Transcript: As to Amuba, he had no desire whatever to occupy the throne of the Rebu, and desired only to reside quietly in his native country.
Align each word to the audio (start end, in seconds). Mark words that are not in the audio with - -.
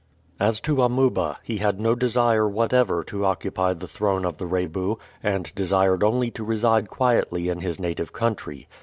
As 0.39 0.59
to 0.61 0.81
Amuba, 0.81 1.37
he 1.43 1.57
had 1.57 1.79
no 1.79 1.93
desire 1.93 2.49
whatever 2.49 3.03
to 3.03 3.23
occupy 3.23 3.73
the 3.75 3.87
throne 3.87 4.25
of 4.25 4.39
the 4.39 4.47
Rebu, 4.47 4.95
and 5.21 5.53
desired 5.53 6.01
only 6.03 6.31
to 6.31 6.43
reside 6.43 6.89
quietly 6.89 7.49
in 7.49 7.59
his 7.59 7.79
native 7.79 8.11
country. 8.11 8.67